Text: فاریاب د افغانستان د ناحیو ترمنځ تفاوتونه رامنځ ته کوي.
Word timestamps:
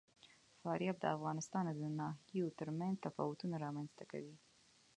فاریاب 0.61 0.97
د 1.01 1.05
افغانستان 1.15 1.63
د 1.71 1.81
ناحیو 1.99 2.55
ترمنځ 2.59 2.95
تفاوتونه 3.05 3.55
رامنځ 3.65 3.89
ته 3.97 4.03
کوي. 4.11 4.35